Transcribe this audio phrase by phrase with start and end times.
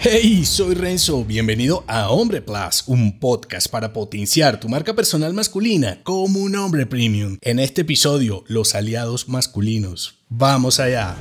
[0.00, 5.98] Hey, soy Renzo, bienvenido a Hombre Plus, un podcast para potenciar tu marca personal masculina
[6.04, 7.36] como un hombre premium.
[7.40, 10.20] En este episodio, los aliados masculinos.
[10.28, 11.16] Vamos allá.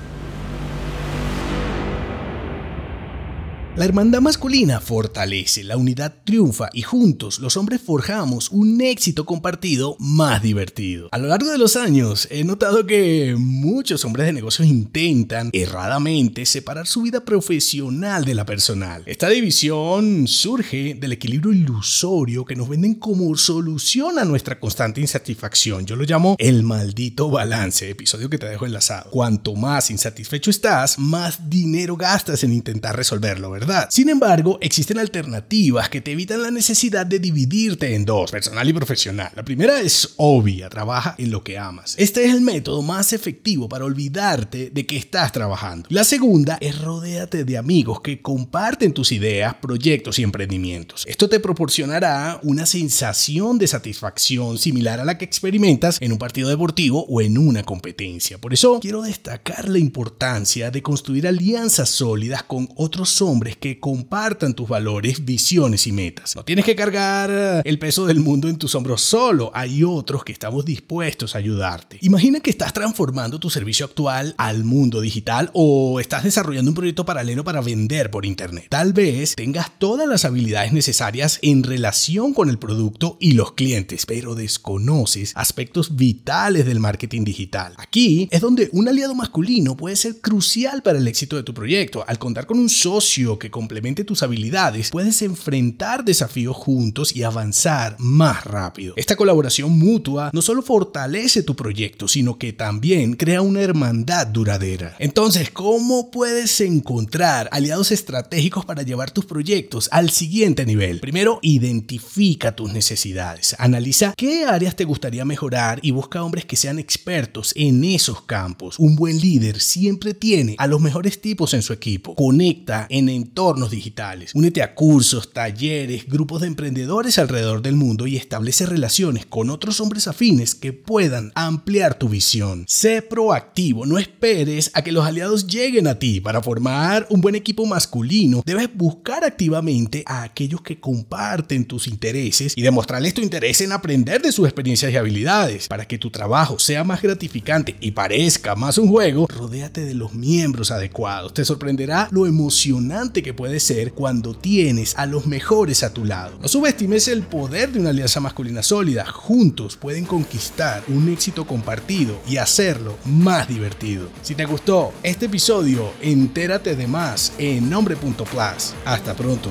[3.78, 9.96] La hermandad masculina fortalece, la unidad triunfa y juntos los hombres forjamos un éxito compartido
[10.00, 11.10] más divertido.
[11.12, 16.48] A lo largo de los años he notado que muchos hombres de negocios intentan erradamente
[16.48, 19.04] separar su vida profesional de la personal.
[19.06, 25.86] Esta división surge del equilibrio ilusorio que nos venden como solución a nuestra constante insatisfacción.
[25.86, 29.12] Yo lo llamo el maldito balance, episodio que te dejo enlazado.
[29.12, 33.67] Cuanto más insatisfecho estás, más dinero gastas en intentar resolverlo, ¿verdad?
[33.90, 38.74] Sin embargo, existen alternativas que te evitan la necesidad de dividirte en dos, personal y
[38.74, 39.32] profesional.
[39.36, 41.96] La primera es obvia, trabaja en lo que amas.
[41.98, 45.88] Este es el método más efectivo para olvidarte de que estás trabajando.
[45.90, 51.04] La segunda es rodéate de amigos que comparten tus ideas, proyectos y emprendimientos.
[51.08, 56.50] Esto te proporcionará una sensación de satisfacción similar a la que experimentas en un partido
[56.50, 58.38] deportivo o en una competencia.
[58.38, 64.54] Por eso quiero destacar la importancia de construir alianzas sólidas con otros hombres que compartan
[64.54, 66.36] tus valores, visiones y metas.
[66.36, 70.26] No tienes que cargar eh, el peso del mundo en tus hombros solo, hay otros
[70.26, 72.00] que estamos dispuestos a ayudarte.
[72.02, 77.06] Imagina que estás transformando tu servicio actual al mundo digital o estás desarrollando un proyecto
[77.06, 78.68] paralelo para vender por internet.
[78.70, 84.06] Tal vez tengas todas las habilidades necesarias en relación con el producto y los clientes,
[84.06, 87.74] pero desconoces aspectos vitales del marketing digital.
[87.78, 92.04] Aquí es donde un aliado masculino puede ser crucial para el éxito de tu proyecto.
[92.08, 97.96] Al contar con un socio que complemente tus habilidades, puedes enfrentar desafíos juntos y avanzar
[98.00, 98.94] más rápido.
[98.98, 104.96] Esta colaboración mutua no solo fortalece tu proyecto, sino que también crea una hermandad duradera.
[105.00, 111.00] Entonces, ¿cómo puedes encontrar aliados estratégicos para llevar tus proyectos al siguiente nivel?
[111.00, 113.56] Primero, identifica tus necesidades.
[113.60, 118.80] Analiza qué áreas te gustaría mejorar y busca hombres que sean expertos en esos campos.
[118.80, 122.16] Un buen líder siempre tiene a los mejores tipos en su equipo.
[122.16, 124.32] Conecta en entornos digitales.
[124.34, 129.82] Únete a cursos, talleres, grupos de emprendedores alrededor del mundo y establece relaciones con otros
[129.82, 132.64] hombres afines que puedan ampliar tu visión.
[132.68, 136.22] Sé proactivo, no esperes a que los aliados lleguen a ti.
[136.22, 142.54] Para formar un buen equipo masculino, debes buscar activamente a aquellos que comparten tus intereses
[142.56, 145.68] y demostrarles tu interés en aprender de sus experiencias y habilidades.
[145.68, 150.14] Para que tu trabajo sea más gratificante y parezca más un juego, rodéate de los
[150.14, 151.34] miembros adecuados.
[151.34, 156.38] Te sorprenderá lo emocionante que puede ser cuando tienes a los mejores a tu lado.
[156.42, 159.06] No subestimes el poder de una alianza masculina sólida.
[159.06, 164.10] Juntos pueden conquistar un éxito compartido y hacerlo más divertido.
[164.22, 168.74] Si te gustó este episodio, entérate de más en nombre.plus.
[168.86, 169.50] Hasta pronto.